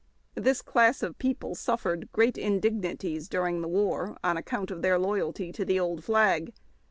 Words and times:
This 0.33 0.63
class 0.63 1.03
of 1.03 1.15
})eople 1.19 1.55
suffered 1.55 2.11
great 2.11 2.35
indignities 2.35 3.29
during 3.29 3.61
the 3.61 3.67
war, 3.67 4.17
on 4.23 4.35
account 4.35 4.71
of 4.71 4.81
their 4.81 4.97
loyalty 4.97 5.51
to 5.51 5.63
tlie 5.63 5.79
old 5.79 6.03
flag. 6.03 6.53